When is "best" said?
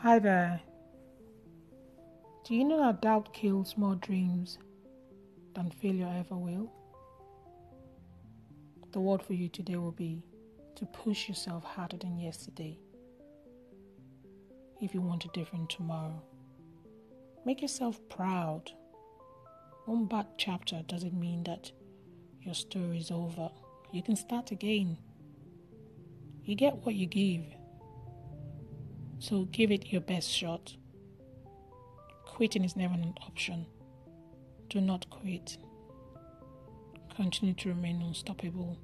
30.02-30.30